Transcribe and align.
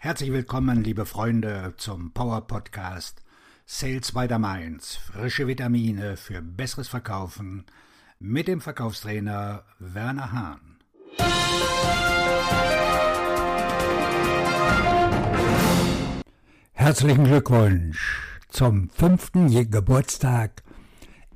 Herzlich 0.00 0.30
willkommen, 0.30 0.84
liebe 0.84 1.04
Freunde, 1.06 1.74
zum 1.76 2.12
Power 2.12 2.46
Podcast 2.46 3.20
Sales 3.66 4.12
by 4.12 4.28
the 4.28 4.38
Mainz. 4.38 4.94
Frische 4.94 5.48
Vitamine 5.48 6.16
für 6.16 6.40
besseres 6.40 6.86
Verkaufen 6.86 7.64
mit 8.20 8.46
dem 8.46 8.60
Verkaufstrainer 8.60 9.64
Werner 9.80 10.30
Hahn. 10.30 10.78
Herzlichen 16.74 17.24
Glückwunsch 17.24 18.38
zum 18.50 18.90
fünften 18.90 19.48
Geburtstag 19.68 20.62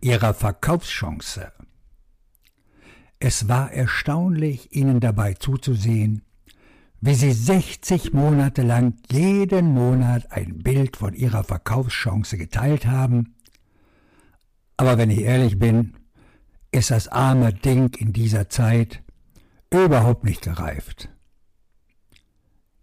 Ihrer 0.01 0.35
Verkaufschance. 0.35 1.53
Es 3.19 3.49
war 3.49 3.73
erstaunlich, 3.73 4.73
Ihnen 4.73 5.01
dabei 5.01 5.35
zuzusehen, 5.35 6.23
wie 7.03 7.15
Sie 7.15 7.33
60 7.33 8.15
Monate 8.15 8.63
lang 8.63 8.95
jeden 9.11 9.75
Monat 9.75 10.33
ein 10.33 10.63
Bild 10.63 10.97
von 10.97 11.13
Ihrer 11.13 11.45
Verkaufschance 11.45 12.39
geteilt 12.39 12.87
haben. 12.87 13.35
Aber 14.79 14.97
wenn 14.97 15.11
ich 15.11 15.21
ehrlich 15.21 15.59
bin, 15.59 15.95
ist 16.71 16.91
das 16.91 17.09
arme 17.09 17.53
Ding 17.53 17.95
in 17.99 18.15
dieser 18.15 18.49
Zeit 18.49 19.03
überhaupt 19.71 20.25
nicht 20.25 20.41
gereift. 20.41 21.11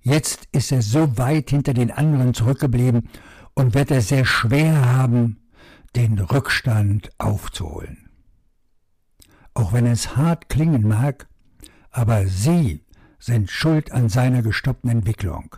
Jetzt 0.01 0.47
ist 0.51 0.71
er 0.71 0.83
so 0.83 1.17
weit 1.17 1.49
hinter 1.49 1.73
den 1.73 1.89
anderen 1.89 2.35
zurückgeblieben 2.35 3.09
und 3.55 3.73
wird 3.73 3.89
es 3.89 4.09
sehr 4.09 4.25
schwer 4.25 4.93
haben, 4.93 5.49
den 5.95 6.19
Rückstand 6.19 7.09
aufzuholen 7.17 8.09
auch 9.59 9.73
wenn 9.73 9.85
es 9.85 10.15
hart 10.15 10.49
klingen 10.49 10.87
mag, 10.87 11.27
aber 11.91 12.27
Sie 12.27 12.85
sind 13.19 13.51
schuld 13.51 13.91
an 13.91 14.09
seiner 14.09 14.41
gestoppten 14.41 14.89
Entwicklung. 14.89 15.55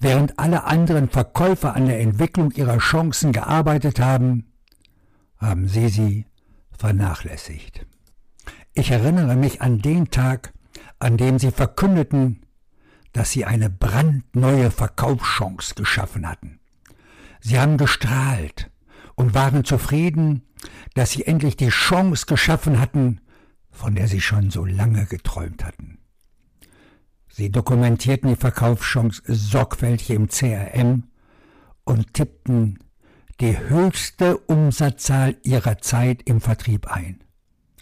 Während 0.00 0.38
alle 0.38 0.64
anderen 0.64 1.08
Verkäufer 1.08 1.74
an 1.74 1.86
der 1.86 2.00
Entwicklung 2.00 2.52
ihrer 2.52 2.78
Chancen 2.78 3.32
gearbeitet 3.32 4.00
haben, 4.00 4.52
haben 5.38 5.68
Sie 5.68 5.88
sie 5.88 6.26
vernachlässigt. 6.70 7.86
Ich 8.74 8.90
erinnere 8.90 9.36
mich 9.36 9.62
an 9.62 9.80
den 9.80 10.10
Tag, 10.10 10.52
an 10.98 11.16
dem 11.16 11.38
Sie 11.38 11.50
verkündeten, 11.50 12.44
dass 13.12 13.30
Sie 13.30 13.44
eine 13.44 13.70
brandneue 13.70 14.70
Verkaufschance 14.70 15.74
geschaffen 15.74 16.28
hatten. 16.28 16.60
Sie 17.40 17.58
haben 17.58 17.76
gestrahlt 17.76 18.70
und 19.14 19.34
waren 19.34 19.64
zufrieden, 19.64 20.42
dass 20.94 21.12
sie 21.12 21.26
endlich 21.26 21.56
die 21.56 21.68
Chance 21.68 22.26
geschaffen 22.26 22.80
hatten, 22.80 23.20
von 23.70 23.94
der 23.94 24.08
sie 24.08 24.20
schon 24.20 24.50
so 24.50 24.64
lange 24.64 25.06
geträumt 25.06 25.64
hatten. 25.64 25.98
Sie 27.36 27.50
dokumentierten 27.50 28.30
die 28.30 28.36
Verkaufschance 28.36 29.22
sorgfältig 29.26 30.10
im 30.10 30.28
CRM 30.28 31.04
und 31.84 32.14
tippten 32.14 32.78
die 33.40 33.58
höchste 33.58 34.38
Umsatzzahl 34.38 35.36
ihrer 35.42 35.78
Zeit 35.78 36.22
im 36.22 36.40
Vertrieb 36.40 36.86
ein. 36.86 37.22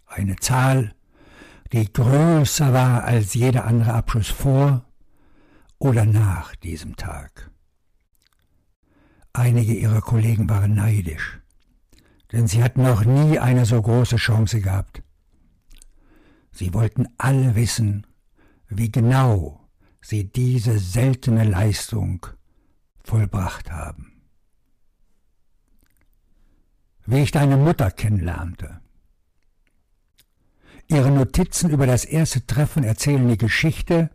Eine 0.06 0.36
Zahl, 0.36 0.94
die 1.72 1.92
größer 1.92 2.72
war 2.72 3.04
als 3.04 3.34
jeder 3.34 3.64
andere 3.64 3.94
Abschluss 3.94 4.28
vor 4.28 4.84
oder 5.78 6.04
nach 6.04 6.56
diesem 6.56 6.96
Tag. 6.96 7.50
Einige 9.32 9.74
ihrer 9.74 10.00
Kollegen 10.00 10.48
waren 10.48 10.74
neidisch 10.74 11.40
denn 12.34 12.48
sie 12.48 12.64
hatten 12.64 12.82
noch 12.82 13.04
nie 13.04 13.38
eine 13.38 13.64
so 13.64 13.80
große 13.80 14.16
Chance 14.16 14.60
gehabt. 14.60 15.02
Sie 16.50 16.74
wollten 16.74 17.06
alle 17.16 17.54
wissen, 17.54 18.06
wie 18.76 18.90
genau 18.90 19.68
sie 20.00 20.24
diese 20.24 20.78
seltene 20.78 21.44
Leistung 21.44 22.26
vollbracht 23.02 23.70
haben. 23.70 24.22
Wie 27.06 27.22
ich 27.22 27.30
deine 27.30 27.56
Mutter 27.56 27.90
kennenlernte. 27.90 28.80
Ihre 30.88 31.10
Notizen 31.10 31.70
über 31.70 31.86
das 31.86 32.04
erste 32.04 32.46
Treffen 32.46 32.84
erzählen 32.84 33.28
die 33.28 33.38
Geschichte, 33.38 34.10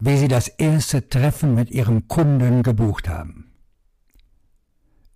wie 0.00 0.16
sie 0.16 0.28
das 0.28 0.48
erste 0.48 1.08
Treffen 1.08 1.54
mit 1.54 1.70
ihrem 1.70 2.08
Kunden 2.08 2.62
gebucht 2.62 3.08
haben. 3.08 3.52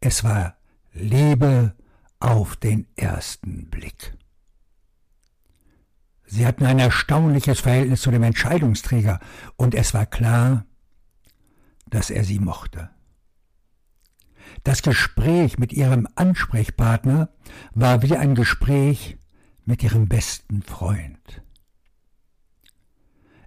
Es 0.00 0.22
war 0.22 0.56
Liebe 0.92 1.74
auf 2.20 2.56
den 2.56 2.86
ersten 2.96 3.70
Blick. 3.70 4.17
Sie 6.30 6.46
hatten 6.46 6.66
ein 6.66 6.78
erstaunliches 6.78 7.60
Verhältnis 7.60 8.02
zu 8.02 8.10
dem 8.10 8.22
Entscheidungsträger, 8.22 9.18
und 9.56 9.74
es 9.74 9.94
war 9.94 10.06
klar, 10.06 10.66
dass 11.88 12.10
er 12.10 12.22
sie 12.22 12.38
mochte. 12.38 12.90
Das 14.62 14.82
Gespräch 14.82 15.58
mit 15.58 15.72
ihrem 15.72 16.06
Ansprechpartner 16.14 17.30
war 17.72 18.02
wie 18.02 18.14
ein 18.14 18.34
Gespräch 18.34 19.16
mit 19.64 19.82
ihrem 19.82 20.06
besten 20.08 20.62
Freund. 20.62 21.42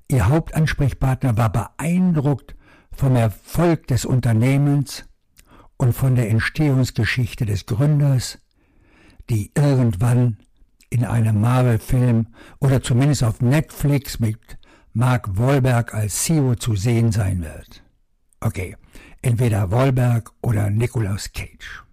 Ihr 0.08 0.28
Hauptansprechpartner 0.28 1.38
war 1.38 1.52
beeindruckt 1.52 2.56
vom 2.92 3.16
Erfolg 3.16 3.88
des 3.88 4.06
Unternehmens 4.06 5.06
und 5.78 5.94
von 5.94 6.16
der 6.16 6.30
Entstehungsgeschichte 6.30 7.46
des 7.46 7.68
Gründers 7.68 8.40
die 9.30 9.52
irgendwann 9.56 10.38
in 10.92 11.06
einem 11.06 11.42
Marvel-Film 11.42 12.28
oder 12.60 12.84
zumindest 12.84 13.24
auf 13.24 13.42
Netflix 13.42 14.20
mit 14.20 14.38
Mark 14.94 15.38
Wahlberg 15.38 15.96
als 15.96 16.24
CEO 16.24 16.56
zu 16.56 16.76
sehen 16.76 17.12
sein 17.12 17.42
wird. 17.42 17.82
Okay, 18.42 18.76
entweder 19.22 19.72
Wahlberg 19.72 20.32
oder 20.42 20.70
Nicolas 20.70 21.32
Cage. 21.32 21.84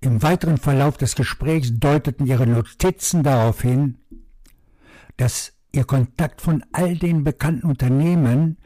Im 0.00 0.22
weiteren 0.22 0.58
Verlauf 0.58 0.98
des 0.98 1.16
Gesprächs 1.16 1.70
deuteten 1.72 2.26
ihre 2.26 2.46
Notizen 2.46 3.22
darauf 3.22 3.62
hin, 3.62 3.96
dass 5.16 5.54
ihr 5.72 5.84
Kontakt 5.84 6.42
von 6.42 6.62
all 6.72 6.96
den 6.96 7.24
bekannten 7.24 7.66
Unternehmen, 7.66 8.58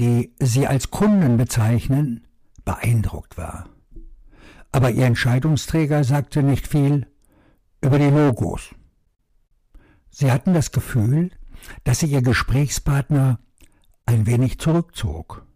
die 0.00 0.34
sie 0.40 0.66
als 0.66 0.90
Kunden 0.90 1.36
bezeichnen, 1.36 2.26
beeindruckt 2.64 3.38
war 3.38 3.68
aber 4.72 4.90
ihr 4.90 5.04
Entscheidungsträger 5.04 6.02
sagte 6.02 6.42
nicht 6.42 6.66
viel 6.66 7.06
über 7.82 7.98
die 7.98 8.10
Logos. 8.10 8.74
Sie 10.10 10.30
hatten 10.30 10.54
das 10.54 10.72
Gefühl, 10.72 11.30
dass 11.84 12.00
sich 12.00 12.12
ihr 12.12 12.22
Gesprächspartner 12.22 13.38
ein 14.06 14.26
wenig 14.26 14.58
zurückzog. 14.58 15.46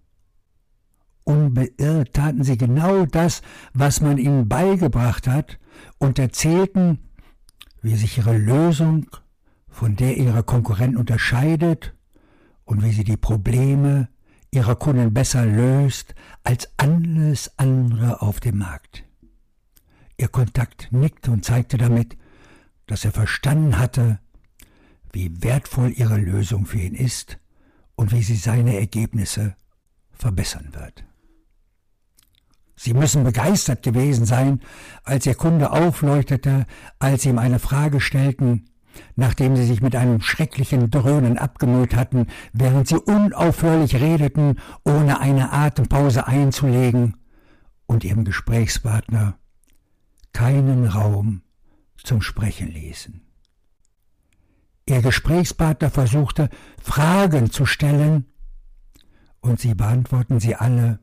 Unbeirrt 1.25 2.15
taten 2.15 2.45
sie 2.45 2.57
genau 2.57 3.07
das, 3.07 3.43
was 3.75 4.01
man 4.01 4.19
ihnen 4.19 4.49
beigebracht 4.49 5.27
hat, 5.27 5.59
und 5.99 6.19
erzählten, 6.19 7.11
wie 7.83 7.97
sich 7.97 8.19
ihre 8.19 8.37
Lösung 8.37 9.07
von 9.69 9.97
der 9.97 10.17
ihrer 10.17 10.43
Konkurrenten 10.43 10.97
unterscheidet 10.97 11.95
und 12.65 12.83
wie 12.83 12.93
sie 12.93 13.05
die 13.05 13.17
Probleme 13.17 14.09
ihrer 14.51 14.77
Kunden 14.77 15.13
besser 15.13 15.45
löst 15.45 16.15
als 16.45 16.71
alles 16.79 17.53
andere 17.59 18.23
auf 18.23 18.41
dem 18.41 18.59
Markt. 18.59 19.06
Ihr 20.19 20.29
Kontakt 20.29 20.89
nickte 20.93 21.31
und 21.31 21.45
zeigte 21.45 21.77
damit, 21.77 22.17
dass 22.87 23.05
er 23.05 23.13
verstanden 23.13 23.79
hatte, 23.79 24.19
wie 25.13 25.43
wertvoll 25.43 25.93
ihre 25.95 26.17
Lösung 26.17 26.67
für 26.67 26.79
ihn 26.79 26.95
ist 26.95 27.39
und 27.95 28.13
wie 28.13 28.23
sie 28.23 28.37
seine 28.37 28.79
Ergebnisse 28.79 29.57
verbessern 30.13 30.69
wird. 30.73 31.05
Sie 32.77 32.93
müssen 32.93 33.25
begeistert 33.25 33.83
gewesen 33.83 34.27
sein, 34.27 34.61
als 35.03 35.25
Ihr 35.25 35.35
Kunde 35.35 35.71
aufleuchtete, 35.73 36.67
als 36.99 37.23
Sie 37.23 37.31
ihm 37.31 37.39
eine 37.39 37.59
Frage 37.59 38.01
stellten, 38.01 38.69
nachdem 39.15 39.57
Sie 39.57 39.65
sich 39.65 39.81
mit 39.81 39.97
einem 39.97 40.21
schrecklichen 40.21 40.91
Dröhnen 40.91 41.39
abgemüht 41.39 41.97
hatten, 41.97 42.27
während 42.53 42.87
Sie 42.87 42.97
unaufhörlich 42.97 43.97
redeten, 43.97 44.61
ohne 44.85 45.21
eine 45.21 45.53
Atempause 45.53 46.27
einzulegen, 46.27 47.17
und 47.87 48.05
Ihrem 48.05 48.25
Gesprächspartner 48.25 49.39
keinen 50.37 50.85
Raum 50.87 51.41
zum 51.97 52.21
Sprechen 52.21 52.69
ließen. 52.69 53.23
Ihr 54.85 55.01
Gesprächspartner 55.01 55.89
versuchte, 55.89 56.51
Fragen 56.79 57.51
zu 57.51 57.65
stellen, 57.65 58.27
und 59.41 59.61
sie 59.61 59.75
beantworten 59.75 60.39
sie 60.39 60.55
alle, 60.55 61.01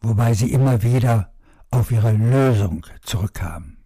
wobei 0.00 0.32
sie 0.32 0.50
immer 0.50 0.82
wieder 0.82 1.34
auf 1.70 1.90
ihre 1.90 2.12
Lösung 2.12 2.86
zurückkamen. 3.02 3.76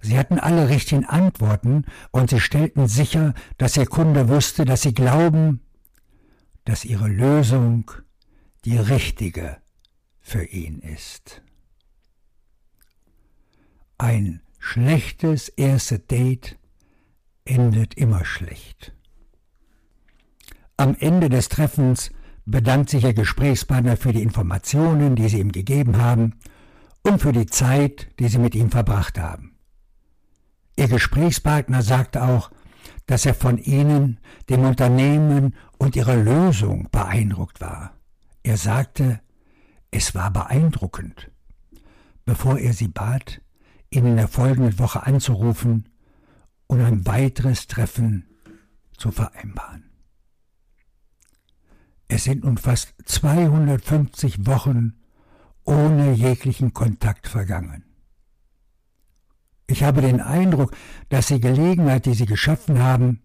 Sie 0.00 0.18
hatten 0.18 0.38
alle 0.38 0.70
richtigen 0.70 1.04
Antworten 1.04 1.84
und 2.10 2.30
sie 2.30 2.40
stellten 2.40 2.88
sicher, 2.88 3.34
dass 3.58 3.76
ihr 3.76 3.86
Kunde 3.86 4.30
wusste, 4.30 4.64
dass 4.64 4.80
sie 4.80 4.94
glauben, 4.94 5.60
dass 6.64 6.86
ihre 6.86 7.08
Lösung 7.08 7.90
die 8.64 8.78
richtige 8.78 9.58
für 10.20 10.44
ihn 10.44 10.78
ist. 10.78 11.42
Ein 14.08 14.40
schlechtes 14.58 15.50
erste 15.50 15.98
Date 15.98 16.56
endet 17.44 17.92
immer 17.92 18.24
schlecht. 18.24 18.94
Am 20.78 20.96
Ende 20.98 21.28
des 21.28 21.50
Treffens 21.50 22.10
bedankt 22.46 22.88
sich 22.88 23.04
Ihr 23.04 23.12
Gesprächspartner 23.12 23.98
für 23.98 24.14
die 24.14 24.22
Informationen, 24.22 25.14
die 25.14 25.28
Sie 25.28 25.40
ihm 25.40 25.52
gegeben 25.52 25.98
haben 25.98 26.36
und 27.02 27.20
für 27.20 27.32
die 27.32 27.44
Zeit, 27.44 28.08
die 28.18 28.28
Sie 28.28 28.38
mit 28.38 28.54
ihm 28.54 28.70
verbracht 28.70 29.18
haben. 29.18 29.58
Ihr 30.76 30.88
Gesprächspartner 30.88 31.82
sagt 31.82 32.16
auch, 32.16 32.50
dass 33.04 33.26
er 33.26 33.34
von 33.34 33.58
Ihnen, 33.58 34.20
dem 34.48 34.64
Unternehmen 34.64 35.54
und 35.76 35.96
Ihrer 35.96 36.16
Lösung 36.16 36.88
beeindruckt 36.90 37.60
war. 37.60 37.92
Er 38.42 38.56
sagte, 38.56 39.20
es 39.90 40.14
war 40.14 40.30
beeindruckend. 40.30 41.30
Bevor 42.24 42.58
er 42.58 42.72
Sie 42.72 42.88
bat, 42.88 43.42
ihn 43.90 44.06
in 44.06 44.16
der 44.16 44.28
folgenden 44.28 44.78
Woche 44.78 45.04
anzurufen 45.04 45.88
und 46.66 46.80
ein 46.80 47.06
weiteres 47.06 47.66
Treffen 47.66 48.26
zu 48.96 49.10
vereinbaren. 49.10 49.84
Es 52.08 52.24
sind 52.24 52.44
nun 52.44 52.56
fast 52.56 52.94
250 53.04 54.46
Wochen 54.46 54.94
ohne 55.64 56.12
jeglichen 56.12 56.72
Kontakt 56.72 57.28
vergangen. 57.28 57.84
Ich 59.66 59.82
habe 59.82 60.00
den 60.00 60.20
Eindruck, 60.20 60.74
dass 61.10 61.26
die 61.26 61.40
Gelegenheit, 61.40 62.06
die 62.06 62.14
Sie 62.14 62.24
geschaffen 62.24 62.78
haben, 62.78 63.22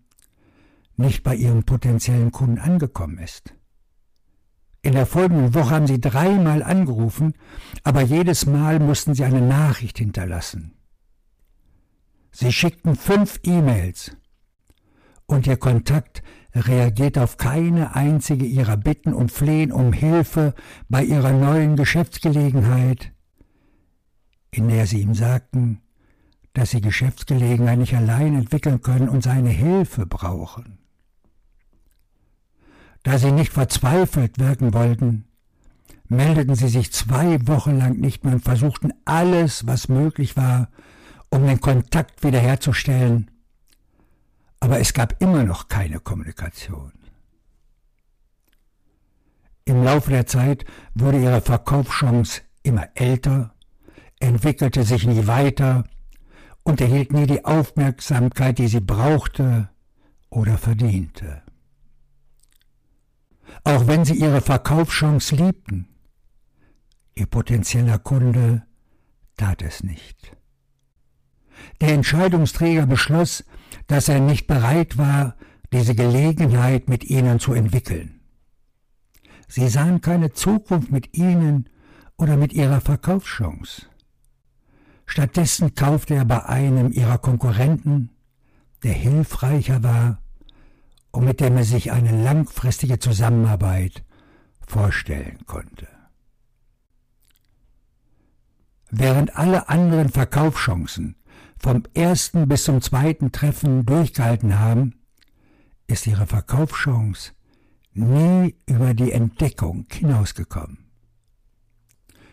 nicht 0.98 1.24
bei 1.24 1.36
Ihrem 1.36 1.63
potenziellen 1.63 2.31
Kunden 2.31 2.60
angekommen 2.60 3.18
ist. 3.18 3.54
In 4.84 4.92
der 4.92 5.06
folgenden 5.06 5.54
Woche 5.54 5.72
haben 5.72 5.88
Sie 5.88 6.02
dreimal 6.02 6.62
angerufen, 6.62 7.34
aber 7.84 8.02
jedes 8.02 8.46
Mal 8.46 8.80
mussten 8.80 9.16
Sie 9.16 9.24
eine 9.24 9.42
Nachricht 9.42 9.98
hinterlassen. 9.98 10.74
Sie 12.32 12.52
schickten 12.52 12.96
fünf 12.98 13.40
E-Mails 13.44 14.18
und 15.26 15.48
Ihr 15.48 15.56
Kontakt 15.56 16.22
reagiert 16.54 17.18
auf 17.18 17.38
keine 17.38 17.96
einzige 17.96 18.46
ihrer 18.46 18.76
Bitten 18.76 19.14
und 19.14 19.32
Flehen 19.32 19.72
um 19.72 19.94
Hilfe 19.94 20.54
bei 20.90 21.04
ihrer 21.04 21.32
neuen 21.32 21.78
Geschäftsgelegenheit, 21.78 23.14
in 24.52 24.68
der 24.68 24.86
sie 24.86 25.02
ihm 25.02 25.16
sagten, 25.16 25.82
dass 26.52 26.72
sie 26.72 26.82
Geschäftsgelegenheit 26.82 27.80
nicht 27.80 27.96
allein 27.96 28.36
entwickeln 28.36 28.82
können 28.82 29.10
und 29.10 29.24
seine 29.24 29.50
Hilfe 29.50 30.06
brauchen. 30.06 30.83
Da 33.04 33.18
sie 33.18 33.32
nicht 33.32 33.52
verzweifelt 33.52 34.40
wirken 34.40 34.74
wollten, 34.74 35.26
meldeten 36.08 36.56
sie 36.56 36.70
sich 36.70 36.92
zwei 36.94 37.46
Wochen 37.48 37.78
lang 37.78 38.00
nicht 38.00 38.24
mehr 38.24 38.34
und 38.34 38.44
versuchten 38.44 38.94
alles, 39.06 39.68
was 39.68 39.90
möglich 39.90 40.38
war, 40.38 40.70
um 41.30 41.46
den 41.46 41.60
Kontakt 41.60 42.24
wiederherzustellen, 42.24 43.32
aber 44.60 44.80
es 44.80 44.94
gab 44.94 45.22
immer 45.22 45.44
noch 45.44 45.68
keine 45.68 46.00
Kommunikation. 46.00 46.94
Im 49.66 49.84
Laufe 49.84 50.12
der 50.12 50.26
Zeit 50.26 50.64
wurde 50.94 51.22
ihre 51.22 51.42
Verkaufschance 51.42 52.42
immer 52.64 52.88
älter, 52.96 53.54
entwickelte 54.20 54.84
sich 54.84 55.06
nie 55.06 55.28
weiter 55.28 55.86
und 56.64 56.80
erhielt 56.80 57.12
nie 57.12 57.28
die 57.28 57.44
Aufmerksamkeit, 57.44 58.58
die 58.58 58.68
sie 58.68 58.80
brauchte 58.80 59.70
oder 60.30 60.58
verdiente. 60.58 61.42
Auch 63.64 63.88
wenn 63.88 64.06
sie 64.06 64.16
ihre 64.16 64.42
Verkaufschance 64.42 65.36
liebten, 65.36 65.88
ihr 67.16 67.28
potenzieller 67.28 68.00
Kunde 68.00 68.64
tat 69.38 69.62
es 69.62 69.84
nicht. 69.84 70.36
Der 71.82 71.90
Entscheidungsträger 71.90 72.86
beschloss, 72.86 73.44
dass 73.88 74.10
er 74.10 74.20
nicht 74.20 74.48
bereit 74.48 74.98
war, 74.98 75.36
diese 75.72 75.96
Gelegenheit 75.96 76.88
mit 76.90 77.04
ihnen 77.04 77.40
zu 77.40 77.54
entwickeln. 77.54 78.22
Sie 79.48 79.68
sahen 79.70 80.02
keine 80.02 80.34
Zukunft 80.34 80.92
mit 80.92 81.16
ihnen 81.16 81.70
oder 82.18 82.38
mit 82.38 82.54
ihrer 82.54 82.82
Verkaufschance. 82.82 83.88
Stattdessen 85.06 85.76
kaufte 85.76 86.16
er 86.16 86.26
bei 86.26 86.46
einem 86.46 86.92
ihrer 86.92 87.18
Konkurrenten, 87.18 88.10
der 88.84 88.94
hilfreicher 88.94 89.84
war 89.84 90.23
und 91.13 91.25
mit 91.25 91.39
dem 91.39 91.56
er 91.56 91.63
sich 91.63 91.92
eine 91.92 92.24
langfristige 92.24 93.00
Zusammenarbeit 93.00 94.04
vorstellen 94.68 95.45
konnte. 95.45 95.88
Während 98.89 99.36
alle 99.36 99.69
anderen 99.69 100.10
Verkaufschancen 100.10 101.15
vom 101.57 101.83
ersten 101.94 102.48
bis 102.48 102.65
zum 102.65 102.81
zweiten 102.81 103.31
Treffen 103.31 103.86
durchgehalten 103.86 104.60
haben, 104.60 104.95
ist 105.88 106.07
ihre 106.07 106.25
Verkaufschance 106.25 107.31
nie 107.94 108.56
über 108.65 108.94
die 108.94 109.12
Entdeckung 109.12 109.86
hinausgekommen. 109.92 110.89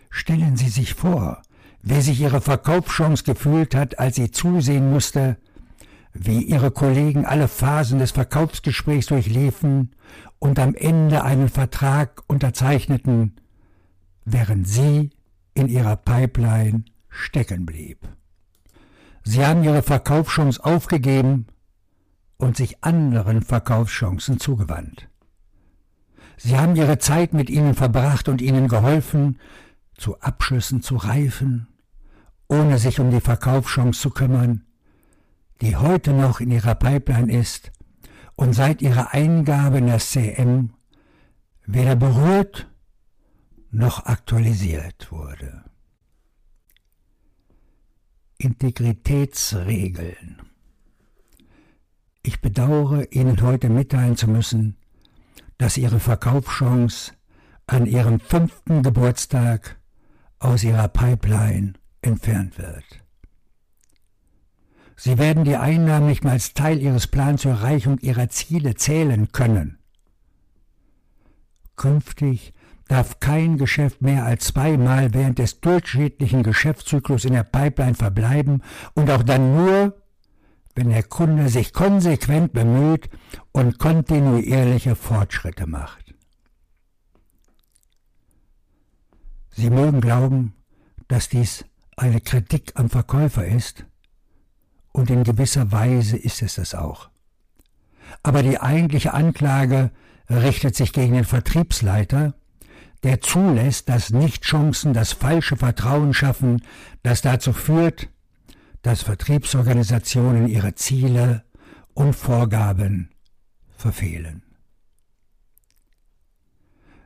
Stellen 0.08 0.56
Sie 0.56 0.68
sich 0.68 0.94
vor, 0.94 1.42
wie 1.82 2.00
sich 2.00 2.20
Ihre 2.20 2.40
Verkaufschance 2.40 3.24
gefühlt 3.24 3.74
hat, 3.74 3.98
als 3.98 4.16
sie 4.16 4.30
zusehen 4.30 4.90
musste, 4.90 5.36
wie 6.12 6.42
Ihre 6.42 6.70
Kollegen 6.70 7.24
alle 7.24 7.48
Phasen 7.48 7.98
des 7.98 8.10
Verkaufsgesprächs 8.12 9.06
durchliefen 9.06 9.94
und 10.38 10.58
am 10.58 10.74
Ende 10.74 11.22
einen 11.22 11.48
Vertrag 11.48 12.22
unterzeichneten, 12.26 13.36
während 14.24 14.66
Sie 14.66 15.10
in 15.54 15.68
Ihrer 15.68 15.96
Pipeline 15.96 16.84
stecken 17.08 17.66
blieb. 17.66 18.08
Sie 19.22 19.44
haben 19.44 19.62
ihre 19.64 19.82
Verkaufschance 19.82 20.64
aufgegeben 20.64 21.46
und 22.38 22.56
sich 22.56 22.82
anderen 22.82 23.42
Verkaufschancen 23.42 24.40
zugewandt. 24.40 25.08
Sie 26.38 26.58
haben 26.58 26.74
ihre 26.74 26.98
Zeit 26.98 27.34
mit 27.34 27.50
ihnen 27.50 27.74
verbracht 27.74 28.28
und 28.28 28.40
ihnen 28.40 28.66
geholfen, 28.66 29.38
zu 29.94 30.18
Abschlüssen 30.20 30.80
zu 30.80 30.96
reifen, 30.96 31.68
ohne 32.48 32.78
sich 32.78 32.98
um 32.98 33.10
die 33.10 33.20
Verkaufschance 33.20 34.00
zu 34.00 34.08
kümmern, 34.08 34.64
die 35.60 35.76
heute 35.76 36.12
noch 36.12 36.40
in 36.40 36.50
ihrer 36.50 36.74
Pipeline 36.74 37.32
ist 37.32 37.70
und 38.36 38.54
seit 38.54 38.82
ihrer 38.82 39.12
Eingabe 39.12 39.78
in 39.78 39.86
das 39.86 40.10
CM 40.10 40.74
weder 41.66 41.94
berührt 41.96 42.68
noch 43.70 44.06
aktualisiert 44.06 45.12
wurde. 45.12 45.64
Integritätsregeln. 48.38 50.40
Ich 52.22 52.40
bedauere, 52.40 53.04
Ihnen 53.12 53.40
heute 53.42 53.68
mitteilen 53.68 54.16
zu 54.16 54.28
müssen, 54.28 54.76
dass 55.58 55.76
Ihre 55.76 56.00
Verkaufschance 56.00 57.12
an 57.66 57.84
Ihrem 57.86 58.18
fünften 58.18 58.82
Geburtstag 58.82 59.78
aus 60.38 60.64
Ihrer 60.64 60.88
Pipeline 60.88 61.74
entfernt 62.02 62.58
wird. 62.58 62.99
Sie 65.02 65.16
werden 65.16 65.44
die 65.44 65.56
Einnahmen 65.56 66.08
nicht 66.08 66.24
mehr 66.24 66.34
als 66.34 66.52
Teil 66.52 66.78
Ihres 66.78 67.06
Plans 67.06 67.40
zur 67.40 67.52
Erreichung 67.52 67.96
Ihrer 68.00 68.28
Ziele 68.28 68.74
zählen 68.74 69.32
können. 69.32 69.78
Künftig 71.74 72.52
darf 72.86 73.18
kein 73.18 73.56
Geschäft 73.56 74.02
mehr 74.02 74.26
als 74.26 74.48
zweimal 74.48 75.14
während 75.14 75.38
des 75.38 75.62
durchschnittlichen 75.62 76.42
Geschäftszyklus 76.42 77.24
in 77.24 77.32
der 77.32 77.44
Pipeline 77.44 77.94
verbleiben 77.94 78.62
und 78.92 79.10
auch 79.10 79.22
dann 79.22 79.56
nur, 79.56 80.02
wenn 80.74 80.90
der 80.90 81.04
Kunde 81.04 81.48
sich 81.48 81.72
konsequent 81.72 82.52
bemüht 82.52 83.08
und 83.52 83.78
kontinuierliche 83.78 84.96
Fortschritte 84.96 85.66
macht. 85.66 86.14
Sie 89.48 89.70
mögen 89.70 90.02
glauben, 90.02 90.52
dass 91.08 91.30
dies 91.30 91.64
eine 91.96 92.20
Kritik 92.20 92.72
am 92.74 92.90
Verkäufer 92.90 93.46
ist, 93.46 93.86
und 94.92 95.10
in 95.10 95.24
gewisser 95.24 95.72
Weise 95.72 96.16
ist 96.16 96.42
es 96.42 96.56
das 96.56 96.74
auch. 96.74 97.10
Aber 98.22 98.42
die 98.42 98.60
eigentliche 98.60 99.14
Anklage 99.14 99.90
richtet 100.28 100.76
sich 100.76 100.92
gegen 100.92 101.14
den 101.14 101.24
Vertriebsleiter, 101.24 102.34
der 103.02 103.20
zulässt, 103.20 103.88
dass 103.88 104.10
Nichtchancen 104.10 104.92
das 104.92 105.12
falsche 105.12 105.56
Vertrauen 105.56 106.12
schaffen, 106.12 106.62
das 107.02 107.22
dazu 107.22 107.52
führt, 107.52 108.08
dass 108.82 109.02
Vertriebsorganisationen 109.02 110.48
ihre 110.48 110.74
Ziele 110.74 111.44
und 111.94 112.14
Vorgaben 112.14 113.10
verfehlen. 113.76 114.42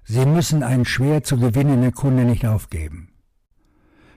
Sie 0.04 0.26
müssen 0.26 0.62
einen 0.62 0.84
schwer 0.84 1.22
zu 1.22 1.38
gewinnenden 1.38 1.92
Kunde 1.92 2.24
nicht 2.24 2.46
aufgeben. 2.46 3.13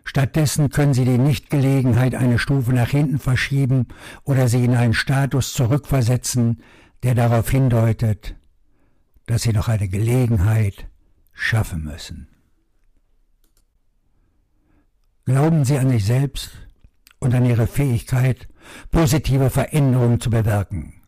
Stattdessen 0.07 0.69
können 0.69 0.93
Sie 0.93 1.03
die 1.03 1.17
Nichtgelegenheit 1.17 2.15
eine 2.15 2.39
Stufe 2.39 2.71
nach 2.71 2.87
hinten 2.87 3.19
verschieben 3.19 3.89
oder 4.23 4.47
sie 4.47 4.63
in 4.63 4.73
einen 4.73 4.93
Status 4.93 5.51
zurückversetzen, 5.51 6.63
der 7.03 7.13
darauf 7.13 7.49
hindeutet, 7.49 8.37
dass 9.25 9.41
Sie 9.41 9.51
noch 9.51 9.67
eine 9.67 9.89
Gelegenheit 9.89 10.87
schaffen 11.33 11.83
müssen. 11.83 12.29
Glauben 15.25 15.65
Sie 15.65 15.77
an 15.77 15.89
sich 15.89 16.05
selbst 16.05 16.51
und 17.19 17.35
an 17.35 17.43
Ihre 17.43 17.67
Fähigkeit, 17.67 18.47
positive 18.91 19.49
Veränderungen 19.49 20.21
zu 20.21 20.29
bewirken. 20.29 21.01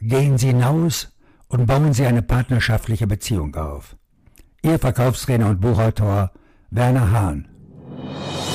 Gehen 0.00 0.38
Sie 0.38 0.46
hinaus 0.46 1.16
und 1.48 1.66
bauen 1.66 1.92
Sie 1.92 2.06
eine 2.06 2.22
partnerschaftliche 2.22 3.08
Beziehung 3.08 3.56
auf. 3.56 3.96
Ihr 4.62 4.78
Verkaufstrainer 4.78 5.48
und 5.48 5.60
Buchautor 5.60 6.30
Werner 6.70 7.10
Hahn 7.10 7.48
you 7.98 8.45